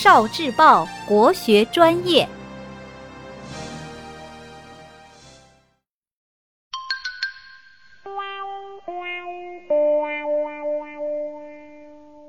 [0.00, 2.28] 少智报国学专业。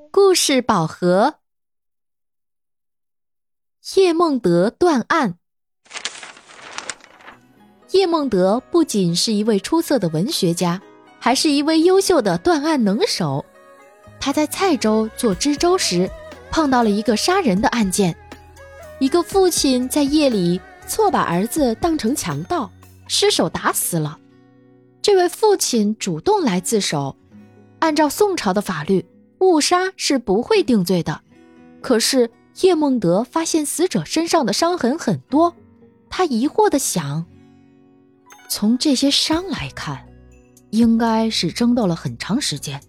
[0.10, 1.36] 故事宝盒，
[3.96, 5.38] 叶梦得断案。
[7.92, 10.82] 叶梦得不仅是一位出色的文学家，
[11.20, 13.46] 还是一位优秀的断案能手。
[14.20, 16.10] 他在蔡州做知州时，
[16.52, 18.16] 碰到了一个杀人的案件。
[19.00, 22.70] 一个父亲在夜里错把儿子当成强盗，
[23.08, 24.20] 失手打死了。
[25.02, 27.16] 这位父亲主动来自首，
[27.80, 29.06] 按照宋朝的法律，
[29.40, 31.22] 误杀是不会定罪的。
[31.82, 32.30] 可是
[32.62, 35.56] 叶梦得发现死者身上的伤痕很多，
[36.10, 37.26] 他疑惑地想。
[38.50, 40.06] 从这些伤来看，
[40.72, 42.82] 应该是争斗了很长时间。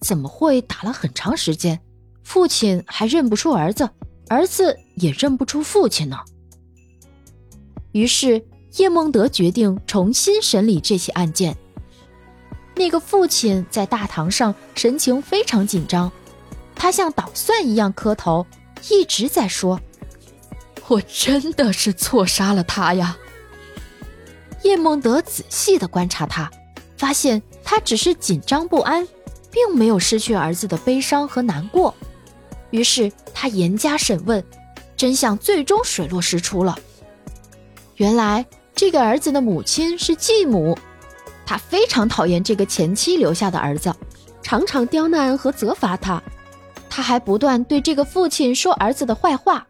[0.00, 1.78] 怎么会打了很长时间？
[2.24, 3.88] 父亲还认不出儿子，
[4.28, 6.18] 儿子也认不出父亲呢。
[7.92, 8.44] 于是
[8.78, 11.56] 叶梦得决定重新审理这起案件。
[12.74, 16.10] 那个父亲在大堂上神情非常紧张，
[16.74, 18.44] 他像捣蒜一样磕头，
[18.90, 19.80] 一直在说
[20.88, 23.16] ：“我真的是错杀了他呀。”
[24.64, 26.50] 叶梦得仔细地观察他，
[26.96, 29.06] 发现他只是紧张不安，
[29.52, 31.94] 并没有失去儿子的悲伤和难过。
[32.74, 34.42] 于是他严加审问，
[34.96, 36.76] 真相最终水落石出了。
[37.94, 38.44] 原来
[38.74, 40.76] 这个儿子的母亲是继母，
[41.46, 43.94] 他非常讨厌这个前妻留下的儿子，
[44.42, 46.20] 常常刁难和责罚他。
[46.90, 49.64] 他还不断对这个父亲说儿子的坏话，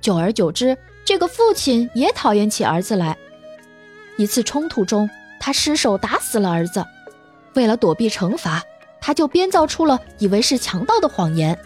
[0.00, 3.16] 久而久之，这个父亲也讨厌起儿子来。
[4.16, 6.84] 一次冲突中，他失手打死了儿子。
[7.54, 8.62] 为了躲避惩罚，
[9.00, 11.58] 他就编造出了以为是强盗的谎言。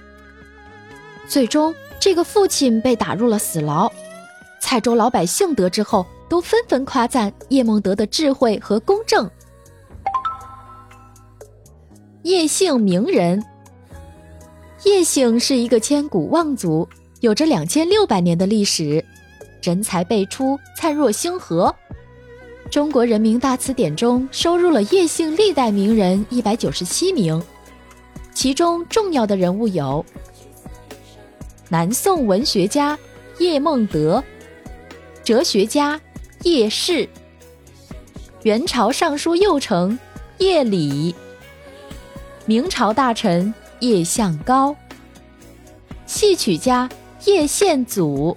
[1.29, 3.91] 最终，这个父亲被打入了死牢。
[4.61, 9.30] 蔡州老百姓得知后，都纷纷夸赞叶梦得的智慧和公正。
[12.23, 13.45] 叶姓名人，
[14.85, 16.89] 叶姓是一个千古望族，
[17.20, 19.05] 有着两千六百年的历史，
[19.63, 21.75] 人才辈出，灿若星河。
[22.70, 27.42] 中国人民大词典中收录了叶姓历代名人一百九十七名，
[28.35, 30.05] 其中重要的人物有：
[31.68, 32.98] 南宋文学家
[33.39, 34.23] 叶梦得，
[35.23, 36.01] 哲学家
[36.42, 37.08] 叶适，
[38.42, 39.98] 元朝尚书右丞
[40.39, 41.14] 叶礼，
[42.46, 44.74] 明朝大臣叶向高，
[46.07, 46.89] 戏曲家
[47.27, 48.34] 叶宪祖，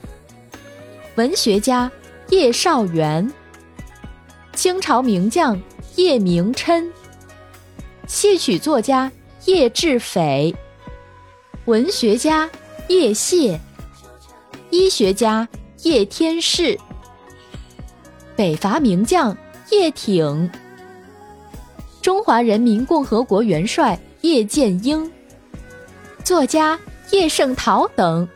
[1.15, 1.89] 文学家
[2.29, 3.31] 叶绍元。
[4.53, 5.59] 清朝名将
[5.95, 6.91] 叶明琛，
[8.05, 9.09] 戏曲作家
[9.45, 10.53] 叶志斐，
[11.65, 12.49] 文学家
[12.91, 13.57] 叶谢，
[14.69, 15.47] 医学家
[15.83, 16.77] 叶天士，
[18.35, 19.35] 北伐名将
[19.71, 20.51] 叶挺，
[22.01, 25.09] 中华人民共和国元帅叶剑英，
[26.25, 26.77] 作家
[27.11, 28.27] 叶圣陶等。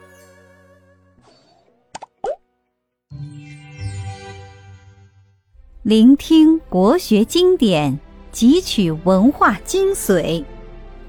[5.83, 7.99] 聆听国学经典，
[8.31, 10.45] 汲取文化精髓，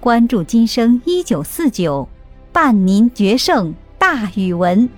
[0.01, 2.09] 关注今生一九四九，
[2.57, 4.89] 伴您决胜大语文。